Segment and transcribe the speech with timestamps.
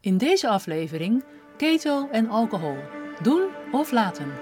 [0.00, 1.24] In deze aflevering
[1.56, 2.76] keto en alcohol.
[3.22, 4.32] Doen of laten.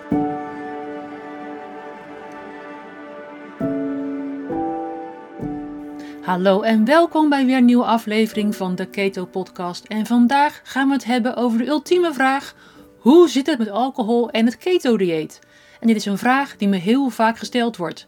[6.23, 9.85] Hallo en welkom bij weer een nieuwe aflevering van de Keto Podcast.
[9.85, 12.55] En vandaag gaan we het hebben over de ultieme vraag:
[12.99, 15.41] hoe zit het met alcohol en het keto-dieet?
[15.81, 18.07] En dit is een vraag die me heel vaak gesteld wordt.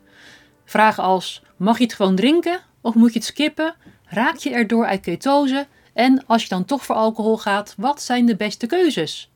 [0.64, 3.74] Vragen als: mag je het gewoon drinken of moet je het skippen?
[4.04, 5.66] Raak je erdoor uit ketose?
[5.98, 9.30] En als je dan toch voor alcohol gaat, wat zijn de beste keuzes?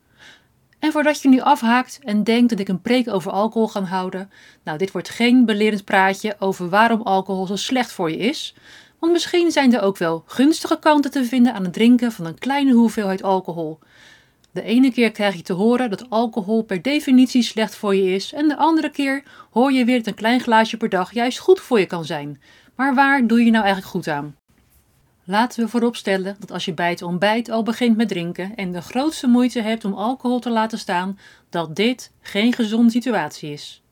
[0.78, 4.30] En voordat je nu afhaakt en denkt dat ik een preek over alcohol ga houden,
[4.64, 8.54] nou, dit wordt geen belerend praatje over waarom alcohol zo slecht voor je is.
[8.98, 12.38] Want misschien zijn er ook wel gunstige kanten te vinden aan het drinken van een
[12.38, 13.78] kleine hoeveelheid alcohol.
[14.52, 18.32] De ene keer krijg je te horen dat alcohol per definitie slecht voor je is,
[18.32, 21.60] en de andere keer hoor je weer dat een klein glaasje per dag juist goed
[21.60, 22.42] voor je kan zijn.
[22.76, 24.36] Maar waar doe je nou eigenlijk goed aan?
[25.24, 28.82] Laten we vooropstellen dat als je bij het ontbijt al begint met drinken en de
[28.82, 31.18] grootste moeite hebt om alcohol te laten staan,
[31.50, 33.82] dat dit geen gezonde situatie is.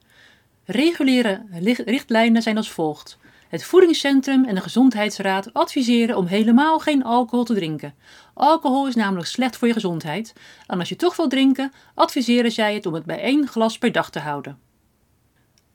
[0.65, 1.43] Reguliere
[1.85, 3.19] richtlijnen zijn als volgt.
[3.49, 7.95] Het Voedingscentrum en de Gezondheidsraad adviseren om helemaal geen alcohol te drinken.
[8.35, 10.33] Alcohol is namelijk slecht voor je gezondheid.
[10.67, 13.93] En als je toch wil drinken, adviseren zij het om het bij één glas per
[13.93, 14.59] dag te houden.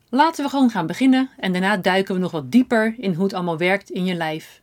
[0.09, 3.33] Laten we gewoon gaan beginnen en daarna duiken we nog wat dieper in hoe het
[3.33, 4.61] allemaal werkt in je lijf.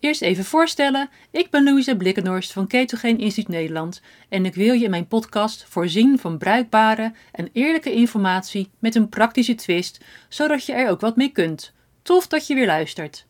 [0.00, 4.84] Eerst even voorstellen, ik ben Louise Blikkenhorst van Ketogeen Instituut Nederland en ik wil je
[4.84, 10.72] in mijn podcast voorzien van bruikbare en eerlijke informatie met een praktische twist, zodat je
[10.72, 11.72] er ook wat mee kunt.
[12.02, 13.26] Tof dat je weer luistert.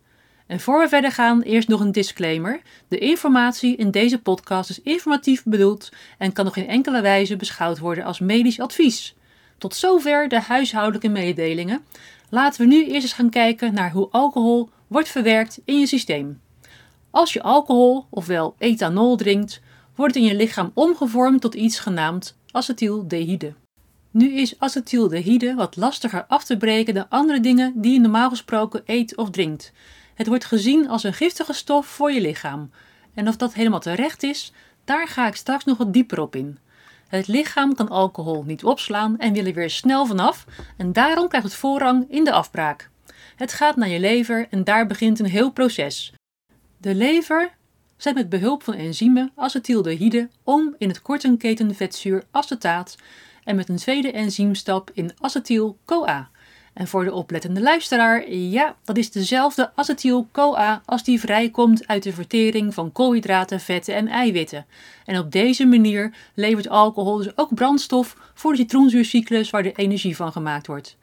[0.46, 2.60] En voor we verder gaan, eerst nog een disclaimer.
[2.88, 5.88] De informatie in deze podcast is informatief bedoeld
[6.18, 9.14] en kan nog in enkele wijze beschouwd worden als medisch advies.
[9.58, 11.84] Tot zover de huishoudelijke mededelingen.
[12.28, 16.40] Laten we nu eerst eens gaan kijken naar hoe alcohol wordt verwerkt in je systeem.
[17.10, 19.60] Als je alcohol, ofwel ethanol, drinkt,
[19.94, 23.54] wordt het in je lichaam omgevormd tot iets genaamd acetyldehyde.
[24.10, 28.82] Nu is acetyldehyde wat lastiger af te breken dan andere dingen die je normaal gesproken
[28.84, 29.72] eet of drinkt.
[30.14, 32.70] Het wordt gezien als een giftige stof voor je lichaam.
[33.14, 34.52] En of dat helemaal terecht is,
[34.84, 36.58] daar ga ik straks nog wat dieper op in.
[37.08, 40.44] Het lichaam kan alcohol niet opslaan en wil er weer snel vanaf
[40.76, 42.90] en daarom krijgt het voorrang in de afbraak.
[43.36, 46.12] Het gaat naar je lever en daar begint een heel proces.
[46.80, 47.50] De lever
[47.96, 51.76] zet met behulp van enzymen acetyldehyde om in het kortenketen
[52.30, 52.96] acetaat
[53.44, 56.30] en met een tweede enzymstap in acetyl-CoA.
[56.74, 62.12] En voor de oplettende luisteraar, ja, dat is dezelfde acetyl-CoA als die vrijkomt uit de
[62.12, 64.66] vertering van koolhydraten, vetten en eiwitten.
[65.04, 70.16] En op deze manier levert alcohol dus ook brandstof voor de citroenzuurcyclus waar de energie
[70.16, 70.96] van gemaakt wordt.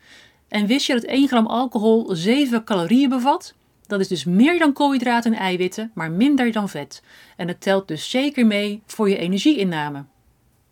[0.47, 3.53] En wist je dat 1 gram alcohol 7 calorieën bevat?
[3.87, 7.03] Dat is dus meer dan koolhydraten en eiwitten, maar minder dan vet.
[7.37, 10.05] En het telt dus zeker mee voor je energieinname.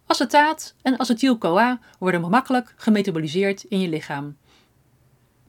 [0.06, 4.38] Acetaat en acetyl-CoA worden makkelijk gemetaboliseerd in je lichaam.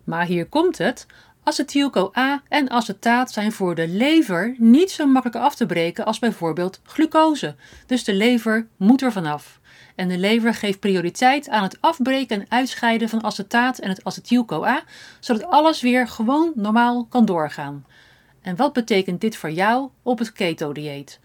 [0.04, 1.06] Maar hier komt het:
[1.42, 6.81] acetyl-CoA en acetaat zijn voor de lever niet zo makkelijk af te breken als bijvoorbeeld
[6.82, 7.54] glucose.
[7.86, 9.60] Dus de lever moet er vanaf.
[9.94, 14.82] En de lever geeft prioriteit aan het afbreken en uitscheiden van acetaat en het acetyl-CoA,
[15.21, 17.87] zodat alles weer gewoon normaal kan doorgaan.
[18.43, 21.21] En wat betekent dit voor jou op het keto-dieet?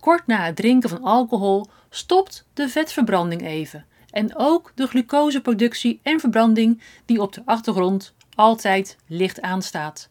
[0.00, 3.86] Kort na het drinken van alcohol stopt de vetverbranding even.
[4.10, 10.08] En ook de glucoseproductie en verbranding die op de achtergrond altijd licht aanstaat.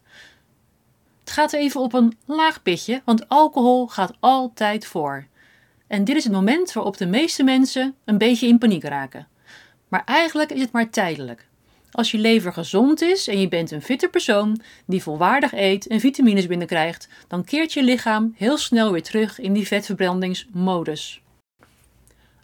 [1.20, 5.26] Het gaat even op een laag pitje, want alcohol gaat altijd voor.
[5.86, 9.28] En dit is het moment waarop de meeste mensen een beetje in paniek raken.
[9.88, 11.46] Maar eigenlijk is het maar tijdelijk.
[11.90, 16.00] Als je lever gezond is en je bent een fitte persoon die volwaardig eet en
[16.00, 21.22] vitamines binnenkrijgt, dan keert je lichaam heel snel weer terug in die vetverbrandingsmodus.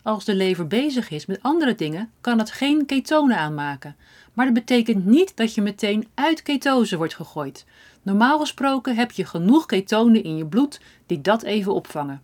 [0.03, 3.97] Als de lever bezig is met andere dingen, kan het geen ketonen aanmaken.
[4.33, 7.65] Maar dat betekent niet dat je meteen uit ketose wordt gegooid.
[8.03, 12.23] Normaal gesproken heb je genoeg ketonen in je bloed die dat even opvangen.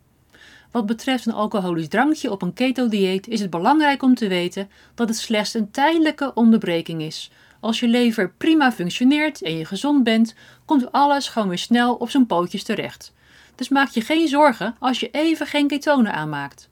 [0.77, 5.09] Wat betreft een alcoholisch drankje op een keto-dieet is het belangrijk om te weten dat
[5.09, 7.31] het slechts een tijdelijke onderbreking is.
[7.61, 10.35] Als je lever prima functioneert en je gezond bent,
[10.65, 13.13] komt alles gewoon weer snel op zijn pootjes terecht.
[13.55, 16.69] Dus maak je geen zorgen als je even geen ketonen aanmaakt.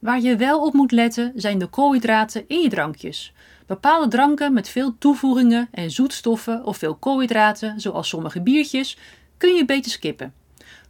[0.00, 3.32] Waar je wel op moet letten zijn de koolhydraten in je drankjes.
[3.66, 8.96] Bepaalde dranken met veel toevoegingen en zoetstoffen of veel koolhydraten, zoals sommige biertjes,
[9.36, 10.37] kun je beter skippen.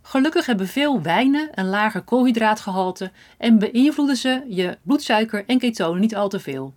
[0.09, 6.17] Gelukkig hebben veel wijnen een lager koolhydraatgehalte en beïnvloeden ze je bloedsuiker en ketonen niet
[6.17, 6.75] al te veel.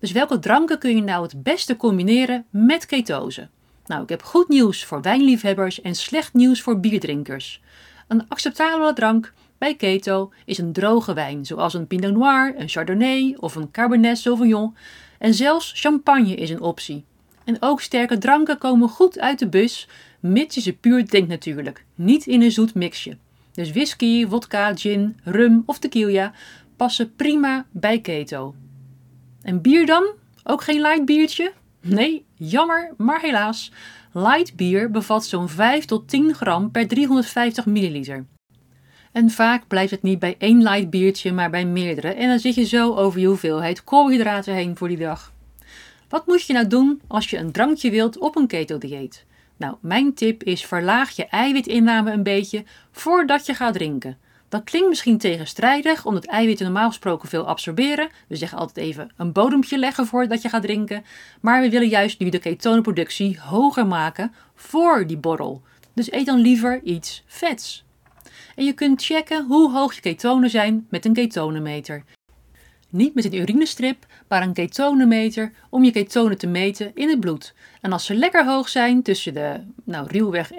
[0.00, 3.48] Dus welke dranken kun je nou het beste combineren met ketose?
[3.86, 7.62] Nou, ik heb goed nieuws voor wijnliefhebbers en slecht nieuws voor bierdrinkers.
[8.08, 13.36] Een acceptabele drank bij keto is een droge wijn, zoals een Pinot Noir, een Chardonnay
[13.40, 14.76] of een Cabernet Sauvignon.
[15.18, 17.04] En zelfs champagne is een optie.
[17.44, 19.88] En ook sterke dranken komen goed uit de bus,
[20.22, 23.16] mits je ze puur drinkt natuurlijk, niet in een zoet mixje.
[23.52, 26.32] Dus whisky, vodka, gin, rum of tequila
[26.76, 28.54] passen prima bij keto.
[29.42, 30.04] En bier dan?
[30.44, 31.52] Ook geen light biertje?
[31.80, 33.72] Nee, jammer, maar helaas.
[34.12, 38.26] Light bier bevat zo'n 5 tot 10 gram per 350 milliliter.
[39.12, 42.08] En vaak blijft het niet bij één light biertje, maar bij meerdere.
[42.08, 45.32] En dan zit je zo over je hoeveelheid koolhydraten heen voor die dag.
[46.08, 49.24] Wat moet je nou doen als je een drankje wilt op een keto-dieet?
[49.62, 54.18] Nou, mijn tip is verlaag je eiwitinname een beetje voordat je gaat drinken.
[54.48, 58.08] Dat klinkt misschien tegenstrijdig, omdat eiwitten normaal gesproken veel absorberen.
[58.28, 61.04] We zeggen altijd even een bodempje leggen voordat je gaat drinken.
[61.40, 65.62] Maar we willen juist nu de ketonenproductie hoger maken voor die borrel.
[65.94, 67.84] Dus eet dan liever iets vets.
[68.56, 72.04] En je kunt checken hoe hoog je ketonen zijn met een ketonenmeter.
[72.92, 77.54] Niet met een urinestrip, maar een ketonemeter om je ketonen te meten in het bloed.
[77.80, 80.56] En als ze lekker hoog zijn, tussen de nou, ruwweg 1.0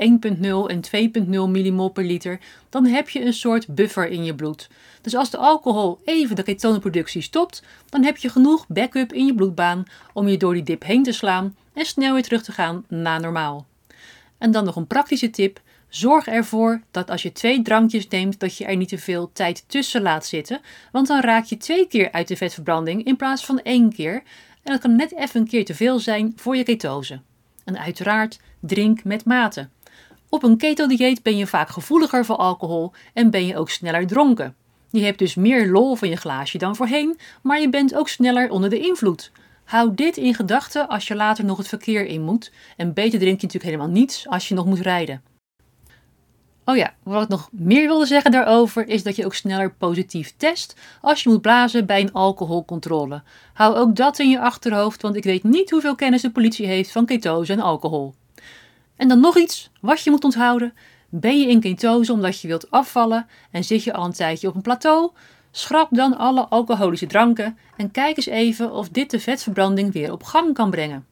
[0.67, 0.81] en
[1.25, 2.39] 2.0 millimol per liter,
[2.69, 4.69] dan heb je een soort buffer in je bloed.
[5.01, 9.35] Dus als de alcohol even de ketonenproductie stopt, dan heb je genoeg backup in je
[9.35, 9.83] bloedbaan
[10.13, 13.21] om je door die dip heen te slaan en snel weer terug te gaan naar
[13.21, 13.65] normaal.
[14.37, 15.61] En dan nog een praktische tip.
[15.93, 19.63] Zorg ervoor dat als je twee drankjes neemt, dat je er niet te veel tijd
[19.67, 20.61] tussen laat zitten.
[20.91, 24.13] Want dan raak je twee keer uit de vetverbranding in plaats van één keer.
[24.63, 27.21] En dat kan net even een keer te veel zijn voor je ketose.
[27.63, 29.69] En uiteraard, drink met mate.
[30.29, 34.55] Op een keto-dieet ben je vaak gevoeliger voor alcohol en ben je ook sneller dronken.
[34.89, 38.49] Je hebt dus meer lol van je glaasje dan voorheen, maar je bent ook sneller
[38.49, 39.31] onder de invloed.
[39.63, 42.51] Hou dit in gedachten als je later nog het verkeer in moet.
[42.77, 45.32] En beter drink je natuurlijk helemaal niets als je nog moet rijden.
[46.65, 50.33] Oh ja, wat ik nog meer wilde zeggen daarover is dat je ook sneller positief
[50.37, 53.21] test als je moet blazen bij een alcoholcontrole.
[53.53, 56.91] Hou ook dat in je achterhoofd, want ik weet niet hoeveel kennis de politie heeft
[56.91, 58.13] van ketose en alcohol.
[58.95, 60.73] En dan nog iets wat je moet onthouden.
[61.09, 64.55] Ben je in ketose omdat je wilt afvallen en zit je al een tijdje op
[64.55, 65.11] een plateau?
[65.51, 70.23] Schrap dan alle alcoholische dranken en kijk eens even of dit de vetverbranding weer op
[70.23, 71.05] gang kan brengen.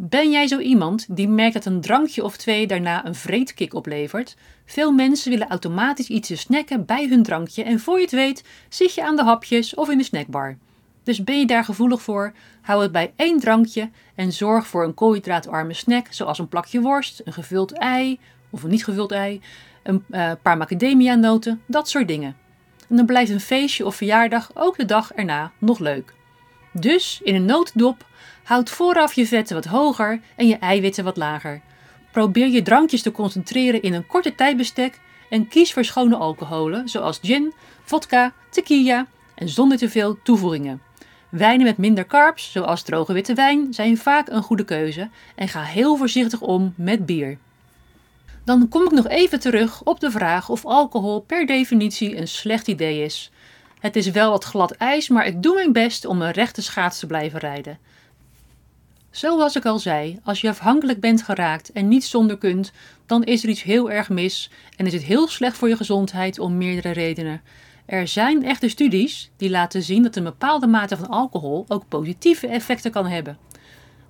[0.00, 4.36] Ben jij zo iemand die merkt dat een drankje of twee daarna een vreedkick oplevert?
[4.64, 8.44] Veel mensen willen automatisch iets te snacken bij hun drankje en voor je het weet
[8.68, 10.56] zit je aan de hapjes of in de snackbar.
[11.02, 14.94] Dus ben je daar gevoelig voor, hou het bij één drankje en zorg voor een
[14.94, 18.18] koolhydraatarme snack zoals een plakje worst, een gevuld ei
[18.50, 19.40] of een niet gevuld ei,
[19.82, 22.36] een uh, paar macadamia noten, dat soort dingen.
[22.88, 26.14] En dan blijft een feestje of verjaardag ook de dag erna nog leuk.
[26.72, 28.06] Dus in een nooddop
[28.48, 31.60] houd vooraf je vetten wat hoger en je eiwitten wat lager.
[32.10, 35.00] Probeer je drankjes te concentreren in een korte tijdbestek
[35.30, 37.52] en kies voor schone alcoholen zoals gin,
[37.84, 40.82] vodka, tequila en zonder te veel toevoegingen.
[41.28, 45.62] Wijnen met minder carbs, zoals droge witte wijn, zijn vaak een goede keuze en ga
[45.62, 47.38] heel voorzichtig om met bier.
[48.44, 52.68] Dan kom ik nog even terug op de vraag of alcohol per definitie een slecht
[52.68, 53.30] idee is.
[53.80, 56.98] Het is wel wat glad ijs, maar ik doe mijn best om een rechte schaats
[56.98, 57.78] te blijven rijden.
[59.10, 62.72] Zoals ik al zei, als je afhankelijk bent geraakt en niet zonder kunt,
[63.06, 66.38] dan is er iets heel erg mis en is het heel slecht voor je gezondheid
[66.38, 67.40] om meerdere redenen.
[67.86, 72.46] Er zijn echte studies die laten zien dat een bepaalde mate van alcohol ook positieve
[72.46, 73.38] effecten kan hebben.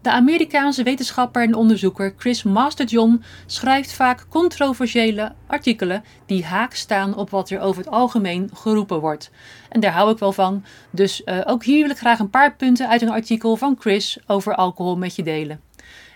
[0.08, 7.30] De Amerikaanse wetenschapper en onderzoeker Chris Masterjohn schrijft vaak controversiële artikelen die haak staan op
[7.30, 9.30] wat er over het algemeen geroepen wordt.
[9.68, 10.64] En daar hou ik wel van.
[10.90, 14.18] Dus uh, ook hier wil ik graag een paar punten uit een artikel van Chris
[14.26, 15.60] over alcohol met je delen.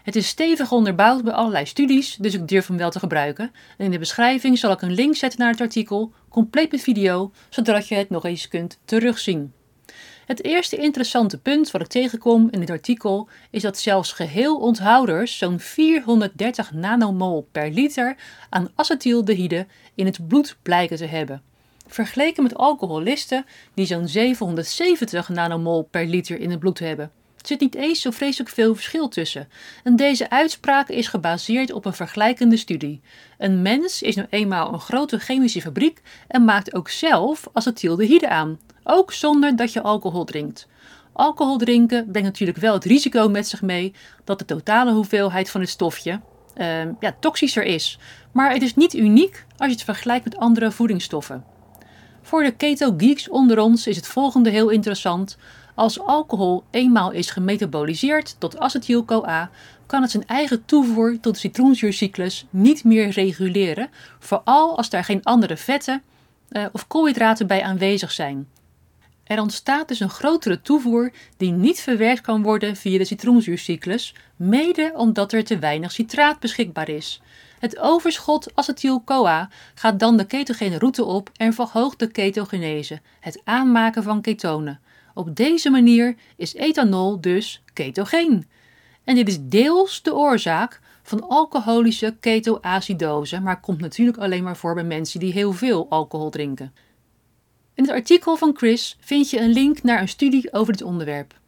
[0.03, 3.51] Het is stevig onderbouwd bij allerlei studies, dus ik durf hem wel te gebruiken.
[3.79, 7.33] En in de beschrijving zal ik een link zetten naar het artikel, compleet met video,
[7.49, 9.53] zodat je het nog eens kunt terugzien.
[10.33, 15.39] Het eerste interessante punt wat ik tegenkom in dit artikel is dat zelfs geheel onthouders
[15.39, 18.17] zo'n 430 nanomol per liter
[18.51, 21.43] aan acetyldehyde in het bloed blijken te hebben.
[21.87, 27.11] Vergeleken met alcoholisten die zo'n 770 nanomol per liter in het bloed hebben.
[27.39, 29.49] Er zit niet eens zo vreselijk veel verschil tussen.
[29.85, 33.01] En deze uitspraak is gebaseerd op een vergelijkende studie.
[33.39, 38.59] Een mens is nu eenmaal een grote chemische fabriek en maakt ook zelf acetyldehyde aan.
[38.85, 40.69] Ook zonder dat je alcohol drinkt.
[41.13, 45.61] Alcohol drinken brengt natuurlijk wel het risico met zich mee dat de totale hoeveelheid van
[45.61, 46.21] het stofje
[46.57, 47.99] uh, ja, toxischer is.
[48.33, 51.45] Maar het is niet uniek als je het vergelijkt met andere voedingsstoffen.
[52.23, 55.37] Voor de keto geeks onder ons is het volgende heel interessant.
[55.75, 59.51] Als alcohol eenmaal is gemetaboliseerd tot acetyl-CoA,
[59.87, 65.23] kan het zijn eigen toevoer tot de citroenzuurcyclus niet meer reguleren, vooral als daar geen
[65.23, 66.03] andere vetten
[66.51, 68.49] uh, of koolhydraten bij aanwezig zijn.
[69.33, 74.93] Er ontstaat dus een grotere toevoer die niet verwerkt kan worden via de citroenzuurcyclus, mede
[74.97, 77.23] omdat er te weinig citraat beschikbaar is.
[77.59, 84.03] Het overschot acetyl-CoA gaat dan de ketogene route op en verhoogt de ketogenese, het aanmaken
[84.03, 84.81] van ketonen.
[85.15, 88.49] Op deze manier is ethanol dus ketogeen.
[89.05, 94.75] En dit is deels de oorzaak van alcoholische ketoacidose, maar komt natuurlijk alleen maar voor
[94.75, 96.73] bij mensen die heel veel alcohol drinken.
[97.75, 101.41] In het artikel van Chris vind je een link naar een studie over dit onderwerp.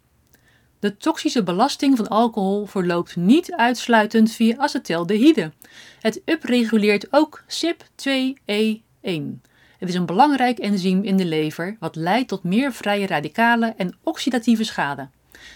[0.79, 5.53] De toxische belasting van alcohol verloopt niet uitsluitend via acetaldehyde.
[6.01, 9.41] Het upreguleert ook CYP2E1.
[9.79, 13.97] Het is een belangrijk enzym in de lever wat leidt tot meer vrije radicalen en
[14.03, 15.09] oxidatieve schade.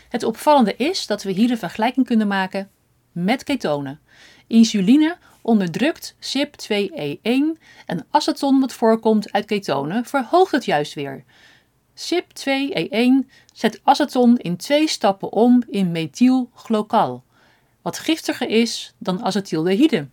[0.08, 2.70] Het opvallende is dat we hier een vergelijking kunnen maken
[3.12, 4.00] met ketonen.
[4.46, 11.24] Insuline onderdrukt CYP2E1 en aceton dat voorkomt uit ketonen verhoogt het juist weer.
[11.94, 17.22] CYP2E1 zet aceton in twee stappen om in methylglocal,
[17.82, 20.08] wat giftiger is dan acetyldehyde.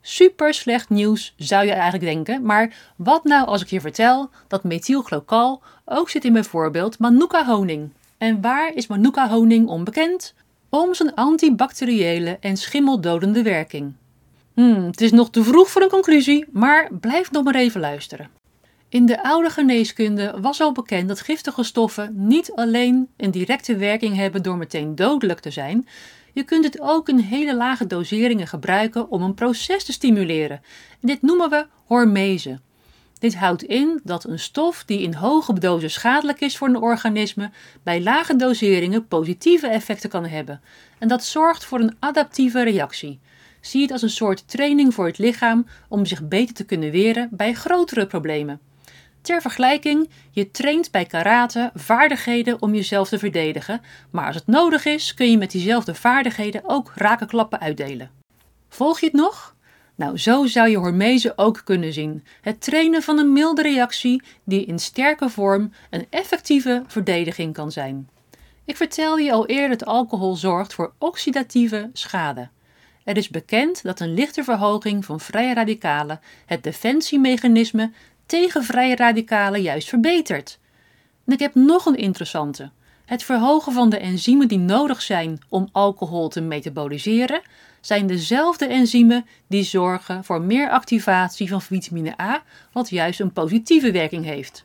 [0.00, 4.64] Super slecht nieuws zou je eigenlijk denken, maar wat nou als ik je vertel dat
[4.64, 7.92] methylglocal ook zit in bijvoorbeeld manuka honing?
[8.18, 10.34] En waar is manuka honing onbekend?
[10.68, 13.92] Om zijn antibacteriële en schimmeldodende werking.
[14.58, 18.28] Hmm, het is nog te vroeg voor een conclusie, maar blijf nog maar even luisteren.
[18.88, 24.16] In de oude geneeskunde was al bekend dat giftige stoffen niet alleen een directe werking
[24.16, 25.88] hebben door meteen dodelijk te zijn,
[26.32, 30.60] je kunt het ook in hele lage doseringen gebruiken om een proces te stimuleren.
[31.00, 32.58] dit noemen we hormese.
[33.18, 37.50] Dit houdt in dat een stof die in hoge dosis schadelijk is voor een organisme,
[37.82, 40.60] bij lage doseringen positieve effecten kan hebben.
[40.98, 43.20] En dat zorgt voor een adaptieve reactie.
[43.68, 47.28] Zie het als een soort training voor het lichaam om zich beter te kunnen weren
[47.30, 48.60] bij grotere problemen.
[49.20, 54.84] Ter vergelijking, je traint bij karate vaardigheden om jezelf te verdedigen, maar als het nodig
[54.84, 58.10] is, kun je met diezelfde vaardigheden ook rakenklappen uitdelen.
[58.68, 59.56] Volg je het nog?
[59.94, 62.24] Nou, zo zou je hormese ook kunnen zien.
[62.40, 68.08] Het trainen van een milde reactie die in sterke vorm een effectieve verdediging kan zijn.
[68.64, 72.48] Ik vertelde je al eerder dat alcohol zorgt voor oxidatieve schade.
[73.08, 77.92] Er is bekend dat een lichte verhoging van vrije radicalen het defensiemechanisme
[78.26, 80.58] tegen vrije radicalen juist verbetert.
[81.26, 82.70] En ik heb nog een interessante.
[83.04, 87.40] Het verhogen van de enzymen die nodig zijn om alcohol te metaboliseren,
[87.80, 93.90] zijn dezelfde enzymen die zorgen voor meer activatie van vitamine A, wat juist een positieve
[93.90, 94.64] werking heeft.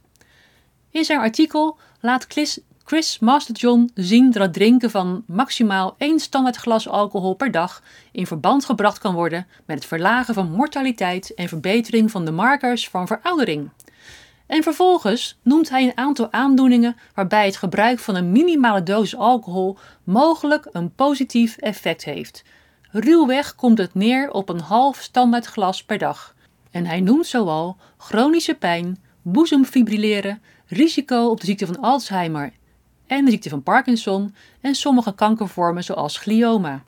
[0.91, 2.27] In zijn artikel laat
[2.85, 8.65] Chris Masterjohn zien dat drinken van maximaal één standaard glas alcohol per dag in verband
[8.65, 13.69] gebracht kan worden met het verlagen van mortaliteit en verbetering van de markers van veroudering.
[14.47, 19.77] En vervolgens noemt hij een aantal aandoeningen waarbij het gebruik van een minimale dosis alcohol
[20.03, 22.43] mogelijk een positief effect heeft.
[22.91, 26.35] Ruwweg komt het neer op een half standaard glas per dag.
[26.71, 32.53] En hij noemt zoal chronische pijn, boezemfibrilleren, risico op de ziekte van Alzheimer
[33.13, 36.83] en de ziekte van Parkinson en sommige kankervormen zoals glioma.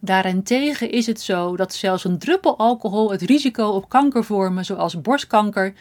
[0.00, 5.72] Daarentegen is het zo dat zelfs een druppel alcohol het risico op kankervormen zoals borstkanker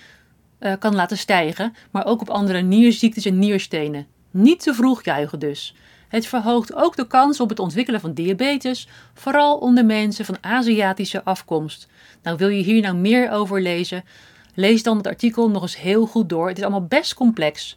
[0.59, 4.07] uh, kan laten stijgen, maar ook op andere nierziektes en nierstenen.
[4.31, 5.75] Niet te vroeg juichen dus.
[6.07, 11.23] Het verhoogt ook de kans op het ontwikkelen van diabetes, vooral onder mensen van Aziatische
[11.23, 11.87] afkomst.
[12.23, 14.03] Nou, wil je hier nou meer over lezen?
[14.53, 16.47] Lees dan het artikel nog eens heel goed door.
[16.47, 17.75] Het is allemaal best complex.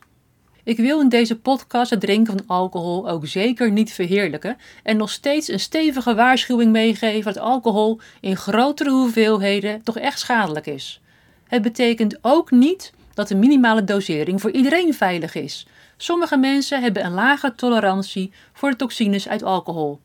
[0.68, 5.10] Ik wil in deze podcast het drinken van alcohol ook zeker niet verheerlijken en nog
[5.10, 11.00] steeds een stevige waarschuwing meegeven dat alcohol in grotere hoeveelheden toch echt schadelijk is.
[11.46, 15.66] Het betekent ook niet dat de minimale dosering voor iedereen veilig is.
[15.96, 20.00] Sommige mensen hebben een lage tolerantie voor de toxines uit alcohol.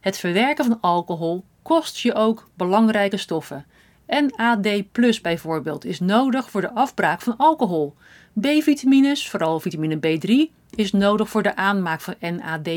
[0.00, 3.66] Het verwerken van alcohol kost je ook belangrijke stoffen.
[4.10, 7.94] NAD bijvoorbeeld is nodig voor de afbraak van alcohol.
[8.40, 12.68] B-vitamines, vooral vitamine B3, is nodig voor de aanmaak van NAD+.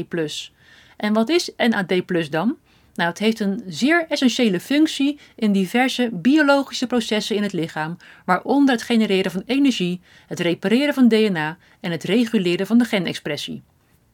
[0.98, 2.58] En wat is NAD+ dan?
[2.96, 8.74] Nou, het heeft een zeer essentiële functie in diverse biologische processen in het lichaam, waaronder
[8.74, 13.64] het genereren van energie, het repareren van DNA en het reguleren van de genexpressie.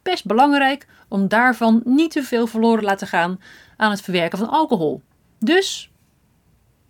[0.02, 3.40] Best belangrijk om daarvan niet te veel verloren te laten gaan
[3.76, 5.02] aan het verwerken van alcohol.
[5.38, 5.90] Dus,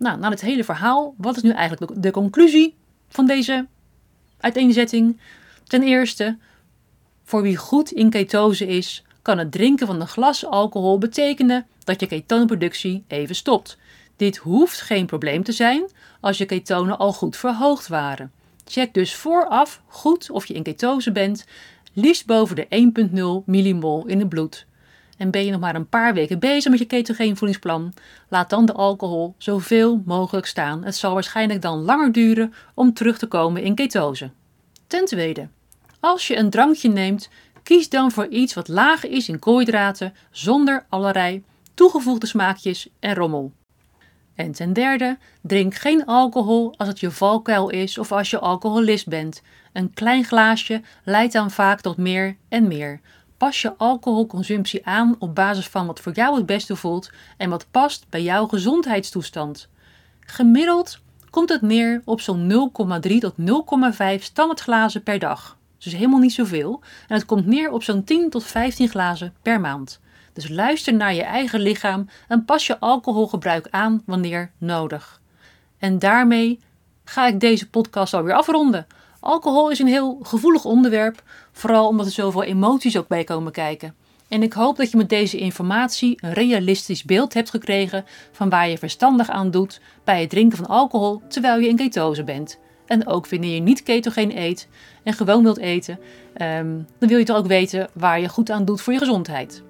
[0.01, 2.75] nou, na het hele verhaal, wat is nu eigenlijk de conclusie
[3.09, 3.67] van deze
[4.39, 5.19] uiteenzetting?
[5.67, 6.37] Ten eerste,
[7.23, 11.99] Voor wie goed in ketose is, kan het drinken van een glas alcohol betekenen dat
[11.99, 13.77] je ketoneproductie even stopt.
[14.15, 15.83] Dit hoeft geen probleem te zijn
[16.19, 18.31] als je ketonen al goed verhoogd waren.
[18.65, 21.45] Check dus vooraf goed of je in ketose bent,
[21.93, 22.67] liefst boven de
[23.41, 24.65] 1,0 millimol in het bloed.
[25.21, 27.93] En ben je nog maar een paar weken bezig met je ketogeen voedingsplan,
[28.29, 30.83] laat dan de alcohol zoveel mogelijk staan.
[30.83, 34.31] Het zal waarschijnlijk dan langer duren om terug te komen in ketose.
[34.87, 35.47] Ten tweede,
[35.99, 37.29] als je een drankje neemt,
[37.63, 43.51] kies dan voor iets wat lager is in koolhydraten, zonder allerlei toegevoegde smaakjes en rommel.
[44.35, 49.07] En ten derde, drink geen alcohol als het je valkuil is of als je alcoholist
[49.07, 49.41] bent.
[49.73, 52.99] Een klein glaasje leidt dan vaak tot meer en meer.
[53.41, 57.65] Pas je alcoholconsumptie aan op basis van wat voor jou het beste voelt en wat
[57.71, 59.69] past bij jouw gezondheidstoestand.
[60.19, 62.71] Gemiddeld komt het neer op zo'n
[63.07, 65.57] 0,3 tot 0,5 standaardglazen per dag.
[65.77, 66.81] Dus helemaal niet zoveel.
[67.07, 69.99] En het komt neer op zo'n 10 tot 15 glazen per maand.
[70.33, 75.21] Dus luister naar je eigen lichaam en pas je alcoholgebruik aan wanneer nodig.
[75.77, 76.59] En daarmee
[77.03, 78.87] ga ik deze podcast alweer afronden.
[79.23, 83.95] Alcohol is een heel gevoelig onderwerp, vooral omdat er zoveel emoties ook bij komen kijken.
[84.27, 88.69] En ik hoop dat je met deze informatie een realistisch beeld hebt gekregen van waar
[88.69, 92.59] je verstandig aan doet bij het drinken van alcohol terwijl je in ketose bent.
[92.85, 94.67] En ook wanneer je niet ketogeen eet
[95.03, 95.99] en gewoon wilt eten,
[96.33, 99.63] ehm, dan wil je toch ook weten waar je goed aan doet voor je gezondheid.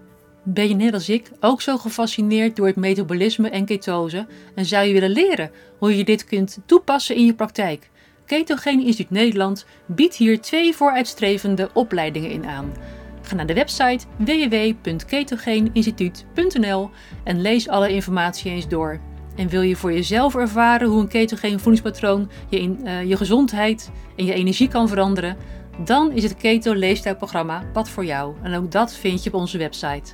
[0.43, 4.86] Ben je net als ik ook zo gefascineerd door het metabolisme en ketose en zou
[4.86, 7.90] je willen leren hoe je dit kunt toepassen in je praktijk?
[8.31, 12.73] Ketogene Instituut Nederland biedt hier twee vooruitstrevende opleidingen in aan.
[13.21, 16.89] Ga naar de website www.ketogeeninstituut.nl
[17.23, 19.00] en lees alle informatie eens door.
[19.35, 23.91] En wil je voor jezelf ervaren hoe een ketogeen voedingspatroon je, in, uh, je gezondheid
[24.15, 25.38] en je energie kan veranderen?
[25.85, 28.35] Dan is het Keto Leefstijlprogramma wat voor jou.
[28.43, 30.13] En ook dat vind je op onze website.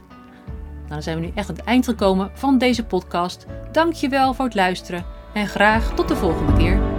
[0.78, 3.46] Nou, dan zijn we nu echt aan het eind gekomen van deze podcast.
[3.72, 6.97] Dank je wel voor het luisteren en graag tot de volgende keer.